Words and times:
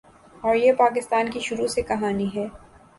اور 0.43 0.55
یہ 0.55 0.73
پاکستان 0.73 1.29
کی 1.31 1.39
شروع 1.39 1.67
سے 1.67 1.81
کہانی 1.81 2.29
ہے۔ 2.35 2.47